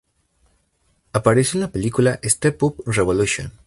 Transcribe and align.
Apareció 1.13 1.59
en 1.59 1.61
la 1.61 1.71
película 1.71 2.19
"Step 2.23 2.63
Up 2.63 2.81
Revolution". 2.87 3.51